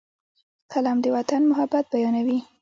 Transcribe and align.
قلم 0.71 0.97
د 1.03 1.05
وطن 1.15 1.41
محبت 1.51 1.85
بیانوي 1.93 2.39